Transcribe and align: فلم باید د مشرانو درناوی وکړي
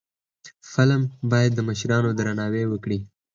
فلم 0.71 1.01
باید 1.31 1.51
د 1.55 1.59
مشرانو 1.69 2.09
درناوی 2.19 2.63
وکړي 2.67 2.99